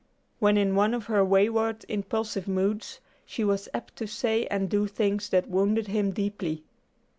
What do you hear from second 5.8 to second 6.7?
him deeply.